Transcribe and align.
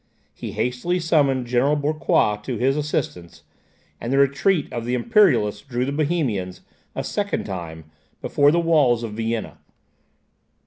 He 0.33 0.53
hastily 0.53 0.99
summoned 0.99 1.45
General 1.45 1.75
Bucquoi 1.77 2.37
to 2.41 2.57
his 2.57 2.75
assistance, 2.75 3.43
and 3.99 4.11
the 4.11 4.17
retreat 4.17 4.67
of 4.73 4.83
the 4.83 4.95
Imperialists 4.95 5.61
drew 5.61 5.85
the 5.85 5.91
Bohemians, 5.91 6.61
a 6.95 7.03
second 7.03 7.43
time, 7.43 7.91
before 8.19 8.49
the 8.51 8.59
walls 8.59 9.03
of 9.03 9.13
Vienna. 9.13 9.59